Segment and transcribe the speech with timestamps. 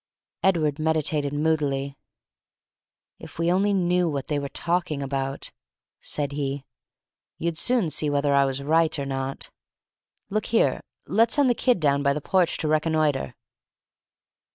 [0.41, 1.95] Edward mediated moodily.
[3.19, 5.51] "If we only knew what they were talking about,"
[5.99, 6.65] said he,
[7.37, 9.51] "you'd soon see whether I was right or not.
[10.31, 10.81] Look here!
[11.05, 13.35] Let's send the kid down by the porch to reconnoitre!"